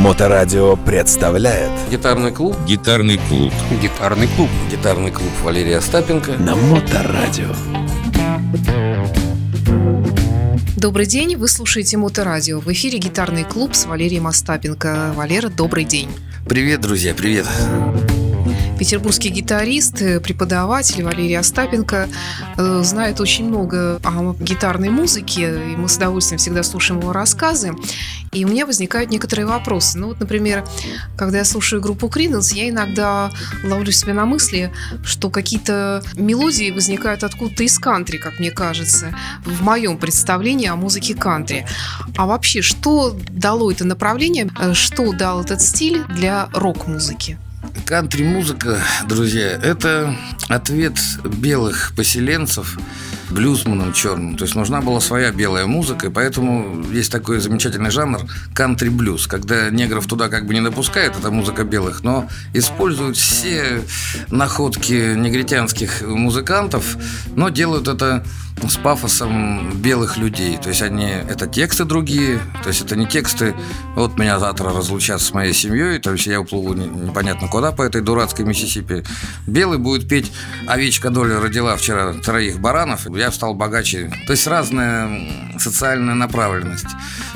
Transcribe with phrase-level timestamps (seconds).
[0.00, 3.52] Моторадио представляет Гитарный клуб Гитарный клуб.
[3.82, 4.48] Гитарный клуб.
[4.70, 7.54] Гитарный клуб Валерия Остапенко на Моторадио.
[10.78, 12.60] Добрый день, вы слушаете Моторадио.
[12.60, 15.12] В эфире гитарный клуб с Валерием Остапенко.
[15.14, 16.08] Валера, добрый день.
[16.48, 17.44] Привет, друзья, привет
[18.80, 22.08] Петербургский гитарист, э, преподаватель Валерий Остапенко
[22.56, 27.74] э, знает очень много о гитарной музыке, и мы с удовольствием всегда слушаем его рассказы.
[28.32, 29.98] И у меня возникают некоторые вопросы.
[29.98, 30.64] Ну вот, например,
[31.18, 33.30] когда я слушаю группу Криденс, я иногда
[33.62, 34.72] ловлю себя на мысли,
[35.04, 41.14] что какие-то мелодии возникают откуда-то из кантри, как мне кажется, в моем представлении о музыке
[41.14, 41.66] кантри.
[42.16, 47.36] А вообще, что дало это направление, э, что дал этот стиль для рок-музыки?
[47.86, 50.16] Кантри-музыка, друзья, это
[50.48, 52.78] ответ белых поселенцев
[53.30, 54.36] блюзманом черным.
[54.36, 58.20] То есть нужна была своя белая музыка, и поэтому есть такой замечательный жанр
[58.54, 63.82] кантри-блюз, когда негров туда как бы не допускают, это музыка белых, но используют все
[64.30, 66.96] находки негритянских музыкантов,
[67.34, 68.24] но делают это
[68.68, 70.58] с пафосом белых людей.
[70.58, 73.54] То есть они это тексты другие, то есть это не тексты
[73.94, 78.02] вот меня завтра разлучат с моей семьей, то есть я уплыву непонятно куда по этой
[78.02, 79.04] дурацкой Миссисипи.
[79.46, 80.32] Белый будет петь
[80.66, 84.12] «Овечка доля родила вчера троих баранов, я стал богаче».
[84.26, 86.86] То есть разная социальная направленность.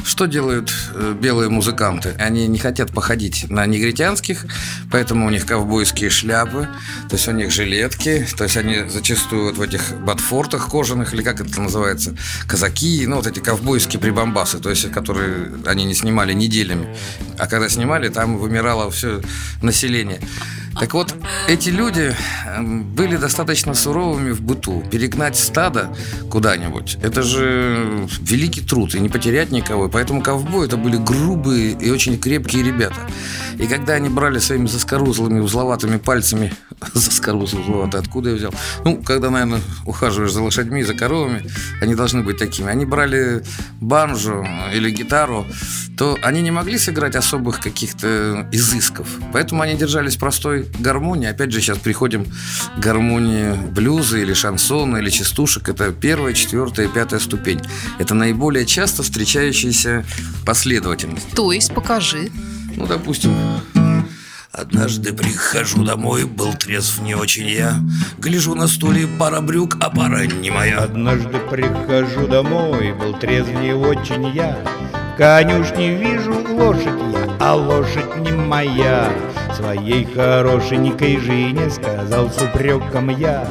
[0.05, 2.15] Что делают э, белые музыканты?
[2.19, 4.47] Они не хотят походить на негритянских,
[4.91, 6.69] поэтому у них ковбойские шляпы,
[7.09, 11.23] то есть у них жилетки, то есть они зачастую вот в этих ботфортах кожаных или
[11.23, 12.15] как это называется,
[12.47, 16.97] казаки, ну вот эти ковбойские прибамбасы, то есть которые они не снимали неделями,
[17.39, 19.21] а когда снимали, там вымирало все
[19.63, 20.21] население.
[20.79, 21.15] Так вот,
[21.49, 22.15] эти люди
[22.47, 24.83] эм, были достаточно суровыми в быту.
[24.91, 25.95] Перегнать стадо
[26.31, 29.89] куда-нибудь– это же великий труд, и не потерять никого.
[29.89, 32.97] Поэтому ковбои– это были грубые и очень крепкие ребята.
[33.59, 36.53] И когда они брали своими заскорузлыми, узловатыми пальцами
[36.95, 38.55] Заскорузлый узловатый, откуда я взял?
[38.85, 41.45] Ну, когда, наверное, ухаживаешь за лошадьми, за коровами,
[41.81, 42.69] они должны быть такими.
[42.69, 43.43] Они брали
[43.81, 45.47] банджо или гитару,
[45.97, 49.09] то они не могли сыграть особых каких-то изысков.
[49.33, 51.29] Поэтому они держались простой гармонии.
[51.29, 55.69] Опять же, сейчас приходим к гармонии блюза или шансона или частушек.
[55.69, 57.61] Это первая, четвертая и пятая ступень.
[57.99, 60.05] Это наиболее часто встречающиеся
[60.45, 61.31] последовательность.
[61.35, 62.31] То есть покажи.
[62.77, 63.33] Ну, допустим,
[64.57, 67.75] Однажды прихожу домой, был трезв не очень я
[68.19, 73.73] Гляжу на стуле пара брюк, а пара не моя Однажды прихожу домой, был трезв не
[73.73, 74.57] очень я
[75.13, 79.13] В конюшне вижу лошадь я, а лошадь не моя
[79.55, 83.47] Своей хорошенькой жене сказал с упреком я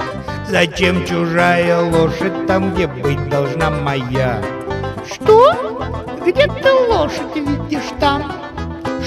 [0.47, 4.41] Зачем чужая лошадь там, где быть должна моя?
[5.11, 5.53] Что?
[6.25, 8.31] Где ты лошадь видишь там?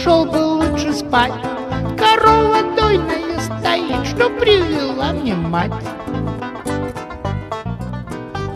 [0.02, 1.32] Шел бы лучше спать
[1.96, 5.72] корова дойная стоит, что привела мне мать.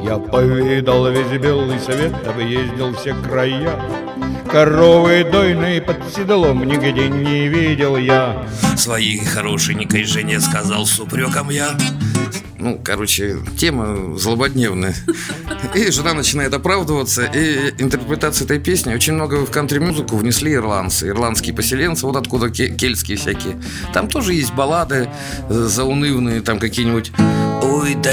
[0.03, 3.79] Я повидал весь белый свет, объездил все края.
[4.53, 8.47] Коровы дойные под седлом нигде не видел я.
[8.77, 11.71] Своей хорошенькой жене сказал с упреком я.
[12.59, 14.95] Ну, короче, тема злободневная.
[15.75, 17.25] И жена начинает оправдываться.
[17.25, 21.09] И интерпретация этой песни очень много в кантри-музыку внесли ирландцы.
[21.09, 23.57] Ирландские поселенцы, вот откуда кельтские всякие.
[23.95, 25.09] Там тоже есть баллады
[25.49, 27.13] заунывные, там какие-нибудь...
[27.63, 28.11] Ой, да.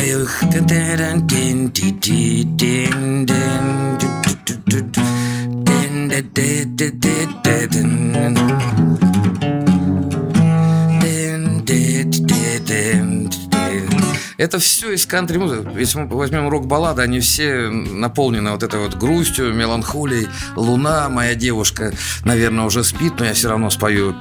[14.38, 15.68] Это все из кантри музыки.
[15.78, 20.28] Если мы возьмем рок-баллады, они все наполнены вот этой вот грустью, меланхолией.
[20.56, 21.92] Луна, моя девушка,
[22.24, 24.16] наверное, уже спит, но я все равно спою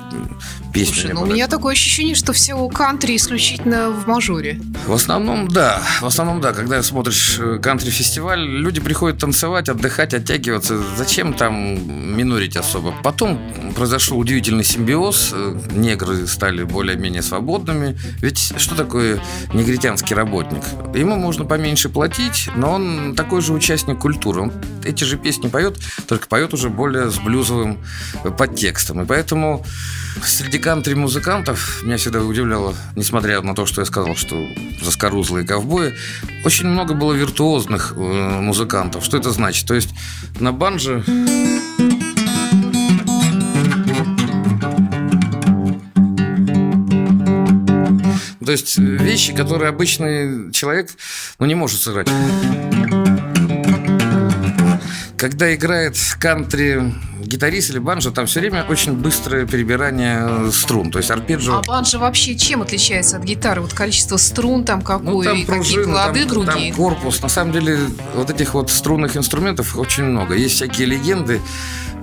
[0.76, 0.94] песню.
[0.94, 4.60] Слушай, ну у меня такое ощущение, что все кантри исключительно в мажоре.
[4.86, 5.82] В основном, да.
[6.00, 6.52] В основном, да.
[6.52, 10.78] Когда смотришь э, кантри-фестиваль, люди приходят танцевать, отдыхать, оттягиваться.
[10.96, 12.94] Зачем там минорить особо?
[13.02, 13.40] Потом
[13.74, 15.30] произошел удивительный симбиоз.
[15.32, 17.98] Э, негры стали более-менее свободными.
[18.20, 19.20] Ведь что такое
[19.54, 20.62] негритянский работник?
[20.94, 24.42] Ему можно поменьше платить, но он такой же участник культуры.
[24.42, 24.52] Он
[24.84, 27.78] эти же песни поет, только поет уже более с блюзовым
[28.38, 29.02] подтекстом.
[29.02, 29.64] И поэтому
[30.22, 34.36] среди кантри-музыкантов меня всегда удивляло, несмотря на то, что я сказал, что
[34.82, 35.94] заскорузлые ковбои,
[36.44, 38.00] очень много было виртуозных э,
[38.40, 39.04] музыкантов.
[39.04, 39.68] Что это значит?
[39.68, 39.90] То есть
[40.40, 41.04] на банже...
[48.44, 50.90] То есть вещи, которые обычный человек
[51.38, 52.08] ну, не может сыграть.
[55.26, 61.10] Когда играет кантри гитарист или банджо, там все время очень быстрое перебирание струн, то есть
[61.10, 61.56] арпеджио.
[61.58, 63.60] А банджо вообще чем отличается от гитары?
[63.60, 66.72] Вот количество струн там Ну, какое, там и какие пружина, лады там, другие.
[66.72, 67.20] там корпус.
[67.22, 67.76] На самом деле,
[68.14, 70.36] вот этих вот струнных инструментов очень много.
[70.36, 71.40] Есть всякие легенды.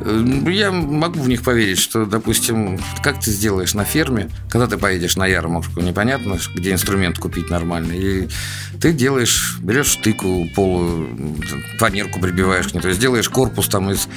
[0.06, 4.78] Э, Я могу в них поверить, что, допустим, как ты сделаешь на ферме, когда ты
[4.78, 8.30] поедешь на ярмарку, непонятно, где инструмент купить нормальный, и
[8.80, 11.08] ты делаешь, берешь штыку, полу,
[11.78, 14.08] фанерку прибиваешь к ней, то есть делаешь корпус там из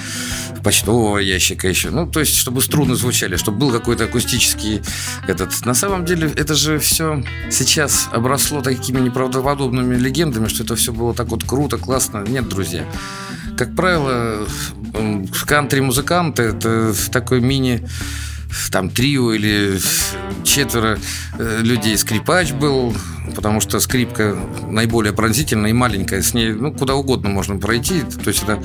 [0.62, 1.90] почтового ящика еще.
[1.90, 4.82] Ну, то есть, чтобы струны звучали, чтобы был какой-то акустический
[5.28, 5.64] этот.
[5.64, 11.14] На самом деле, это же все сейчас обросло такими неправдоподобными легендами, что это все было
[11.14, 12.24] так вот круто, классно.
[12.26, 12.84] Нет, друзья.
[13.56, 14.46] Как правило,
[14.94, 17.86] м, кантри-музыканты это такой мини
[18.70, 19.78] там трио или
[20.44, 20.98] четверо
[21.38, 21.96] э, людей.
[21.96, 22.94] Скрипач был,
[23.34, 24.36] потому что скрипка
[24.68, 26.22] наиболее пронзительная и маленькая.
[26.22, 28.62] С ней ну, куда угодно можно пройти, то есть это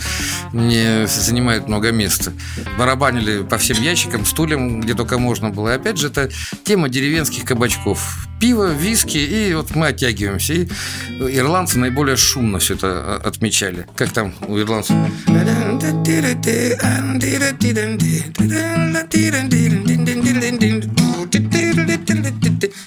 [0.54, 2.32] не занимает много места.
[2.78, 5.70] Барабанили по всем ящикам, стульям, где только можно было.
[5.70, 6.30] И опять же, это
[6.64, 8.28] тема деревенских кабачков.
[8.42, 10.54] Пиво, виски, и вот мы оттягиваемся.
[10.54, 10.68] И
[11.10, 13.86] ирландцы наиболее шумно все это а, отмечали.
[13.96, 14.96] Как там у ирландцев?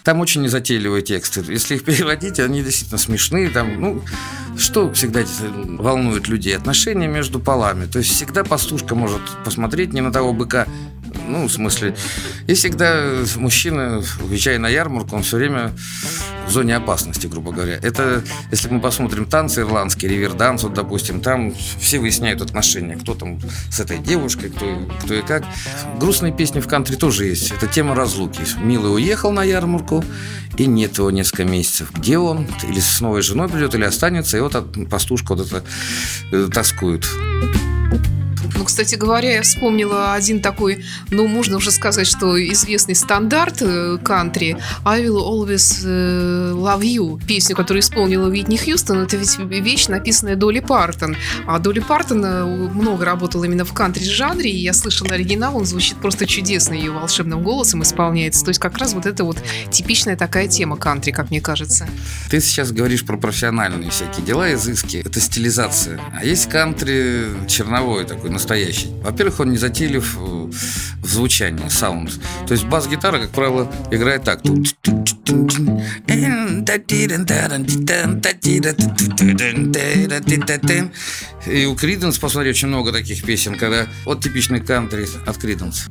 [0.02, 1.44] Там очень незатейливые тексты.
[1.48, 3.48] Если их переводить, они действительно смешные.
[3.48, 4.02] Там, ну,
[4.58, 6.56] что всегда волнует людей?
[6.56, 7.86] Отношения между полами.
[7.86, 10.66] То есть всегда пастушка может посмотреть не на того быка,
[11.26, 11.94] ну, в смысле,
[12.46, 13.02] и всегда
[13.36, 15.72] мужчина, уезжая на ярмарку, он все время
[16.46, 17.78] в зоне опасности, грубо говоря.
[17.82, 23.40] Это, если мы посмотрим танцы ирландские, риверданс, вот, допустим, там все выясняют отношения, кто там
[23.70, 24.66] с этой девушкой, кто,
[25.02, 25.44] кто и как.
[25.98, 27.50] Грустные песни в кантри тоже есть.
[27.50, 28.42] Это тема разлуки.
[28.58, 30.04] Милый уехал на ярмарку,
[30.56, 31.90] и нет его несколько месяцев.
[31.92, 32.46] Где он?
[32.68, 34.54] Или с новой женой придет, или останется, и вот
[34.88, 35.64] пастушка вот это
[36.32, 37.06] э, тоскует.
[38.56, 43.98] Ну, кстати говоря, я вспомнила один такой, ну, можно уже сказать, что известный стандарт э,
[44.02, 49.88] кантри «I will always э, love you», песню, которую исполнила Уитни Хьюстон, это ведь вещь,
[49.88, 51.16] написанная Долли Партон.
[51.46, 55.98] А Долли Партон э, много работала именно в кантри-жанре, и я слышала оригинал, он звучит
[55.98, 58.44] просто чудесно, ее волшебным голосом исполняется.
[58.44, 59.38] То есть как раз вот это вот
[59.70, 61.86] типичная такая тема кантри, как мне кажется.
[62.30, 64.98] Ты сейчас говоришь про профессиональные всякие дела, изыски.
[64.98, 66.00] Это стилизация.
[66.12, 68.88] А есть кантри черновой такой, настоящий.
[69.02, 72.12] Во-первых, он не затейлив в звучании, саунд.
[72.46, 74.40] То есть бас-гитара, как правило, играет так.
[81.46, 85.86] И у Криденс, посмотри, очень много таких песен, когда вот типичный кантри от Криденс.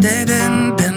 [0.00, 0.87] я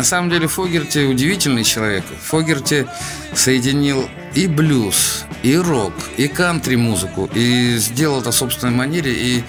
[0.00, 2.04] На самом деле Фогерти удивительный человек.
[2.22, 2.86] Фогерти
[3.34, 9.12] соединил и блюз, и рок, и кантри-музыку, и сделал это в собственной манере.
[9.12, 9.44] И,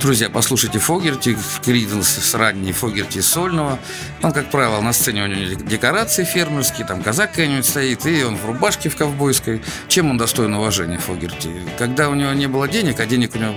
[0.00, 3.78] друзья, послушайте Фогерти, Криденс с ранней Фогерти сольного.
[4.22, 8.38] Он, как правило, на сцене у него декорации фермерские, там казак какой-нибудь стоит, и он
[8.38, 9.60] в рубашке в ковбойской.
[9.86, 11.50] Чем он достоин уважения, Фогерти?
[11.78, 13.54] Когда у него не было денег, а денег у него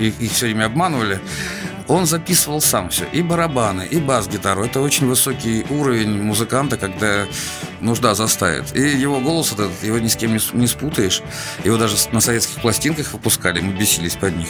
[0.00, 1.20] их, их все время обманывали,
[1.88, 4.64] он записывал сам все, и барабаны, и бас-гитару.
[4.64, 7.26] Это очень высокий уровень музыканта, когда
[7.80, 8.74] нужда заставит.
[8.76, 11.22] И его голос этот, его ни с кем не спутаешь.
[11.64, 14.48] Его даже на советских пластинках выпускали, мы бесились под них.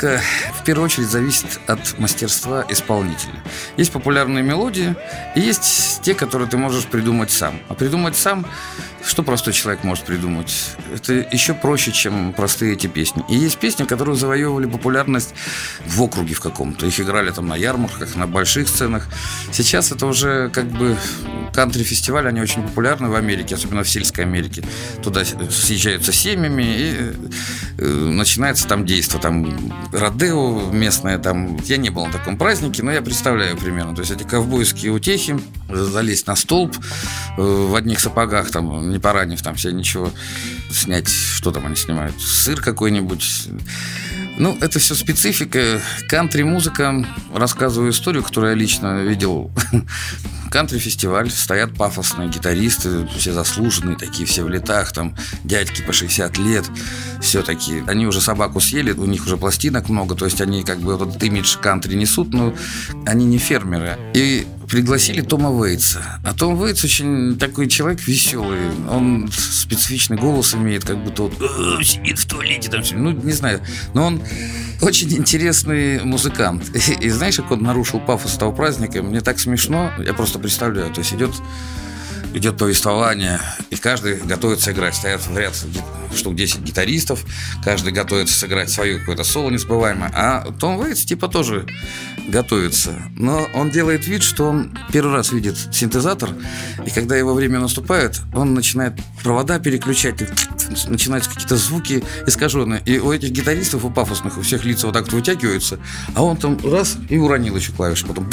[0.00, 3.42] В первую очередь зависит от мастерства исполнителя.
[3.78, 4.94] Есть популярные мелодии,
[5.34, 7.58] и есть те, которые ты можешь придумать сам.
[7.70, 8.44] А придумать сам,
[9.02, 10.52] что простой человек может придумать?
[10.94, 13.24] Это еще проще, чем простые эти песни.
[13.30, 15.32] И есть песни, которые завоевывали популярность
[15.86, 16.84] в округе в каком-то.
[16.84, 19.08] Их играли там на ярмарках, на больших сценах.
[19.50, 20.98] Сейчас это уже как бы
[21.54, 24.62] кантри-фестивали, они очень популярны в Америке, особенно в сельской Америке.
[25.02, 27.12] Туда съезжаются семьями, и
[27.78, 29.18] э, начинается там действо.
[29.18, 31.56] Там Родео, местное там.
[31.64, 33.94] Я не был на таком празднике, но я представляю примерно.
[33.94, 35.38] То есть эти ковбойские утехи,
[35.68, 36.76] залезть на столб
[37.36, 40.10] э, в одних сапогах, там, не поранив там себе ничего,
[40.70, 43.48] снять, что там они снимают, сыр какой-нибудь.
[44.38, 45.80] Ну, это все специфика.
[46.08, 47.04] Кантри-музыка,
[47.34, 49.50] рассказываю историю, которую я лично видел
[50.50, 56.64] кантри-фестиваль, стоят пафосные гитаристы, все заслуженные, такие все в летах, там дядьки по 60 лет,
[57.20, 57.82] все такие.
[57.86, 61.08] Они уже собаку съели, у них уже пластинок много, то есть они как бы вот
[61.08, 62.54] этот имидж кантри несут, но
[63.06, 63.98] они не фермеры.
[64.14, 66.20] И пригласили Тома Вейтса.
[66.24, 68.70] А Том Вейтс очень такой человек веселый.
[68.88, 72.82] Он специфичный голос имеет, как будто вот «Э, сидит в туалете там.
[72.92, 73.60] Ну, не знаю.
[73.94, 74.22] Но он
[74.82, 76.70] очень интересный музыкант.
[76.74, 79.02] И, и знаешь, как он нарушил пафос этого праздника?
[79.02, 79.90] Мне так смешно.
[79.98, 80.92] Я просто представляю.
[80.92, 81.32] То есть идет
[82.34, 84.94] идет повествование, и каждый готовится играть.
[84.94, 85.54] Стоят в ряд
[86.14, 87.24] штук 10 гитаристов,
[87.64, 90.10] каждый готовится сыграть свое какое-то соло незабываемое.
[90.14, 91.66] А Том Вейтс типа тоже
[92.28, 92.94] готовится.
[93.16, 96.30] Но он делает вид, что он первый раз видит синтезатор,
[96.84, 100.16] и когда его время наступает, он начинает провода переключать,
[100.68, 102.82] начинаются какие-то звуки искаженные.
[102.84, 105.78] И у этих гитаристов, у пафосных, у всех лица вот так вот вытягиваются,
[106.14, 108.28] а он там раз и уронил еще клавишу, потом...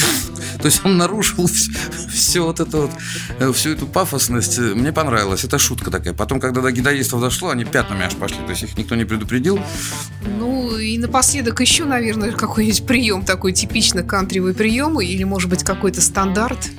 [0.59, 1.71] То есть он нарушил все,
[2.11, 2.91] все вот это вот,
[3.39, 4.57] э, всю эту пафосность.
[4.57, 5.43] Мне понравилось.
[5.43, 6.13] Это шутка такая.
[6.13, 8.37] Потом, когда до гитаристов дошло, они пятнами аж пошли.
[8.45, 9.59] То есть их никто не предупредил.
[10.39, 16.01] Ну и напоследок еще, наверное, какой-нибудь прием такой типично кантривый прием или, может быть, какой-то
[16.01, 16.69] стандарт.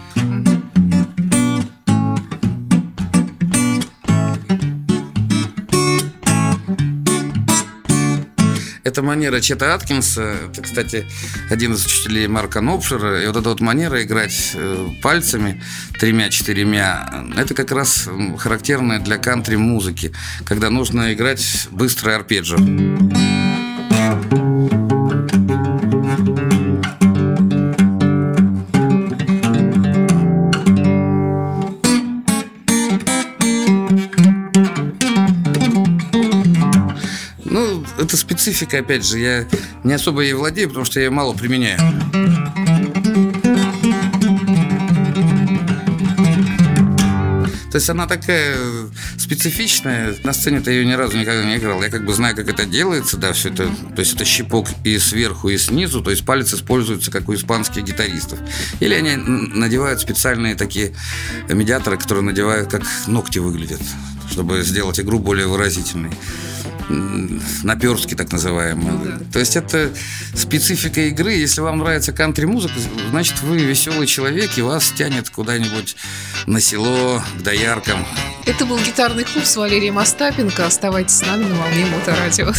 [8.86, 11.08] Это манера Чета Аткинса, это, кстати,
[11.50, 15.60] один из учителей Марка Нопшера, и вот эта вот манера играть э, пальцами
[15.98, 20.12] тремя-четырьмя, это как раз характерная для кантри-музыки,
[20.44, 22.58] когда нужно играть быстрый арпеджио.
[38.46, 39.44] Специфика, опять же, я
[39.82, 41.80] не особо ей владею, потому что я ее мало применяю.
[47.72, 48.56] То есть она такая
[49.18, 50.14] специфичная.
[50.22, 51.82] На сцене-то ее ни разу никогда не играл.
[51.82, 53.68] Я как бы знаю, как это делается, да, все это.
[53.96, 56.00] То есть это щипок и сверху, и снизу.
[56.00, 58.38] То есть палец используется, как у испанских гитаристов.
[58.78, 60.94] Или они надевают специальные такие
[61.48, 63.80] медиаторы, которые надевают, как ногти выглядят,
[64.30, 66.12] чтобы сделать игру более выразительной
[66.88, 68.92] наперстки так называемые.
[68.92, 69.18] Ну, да.
[69.32, 69.90] То есть это
[70.34, 71.32] специфика игры.
[71.32, 72.74] Если вам нравится кантри-музыка,
[73.10, 75.96] значит вы веселый человек и вас тянет куда-нибудь
[76.46, 78.06] на село, к дояркам.
[78.44, 80.66] Это был гитарный клуб с Валерием Остапенко.
[80.66, 82.52] Оставайтесь с нами на волне Моторадио.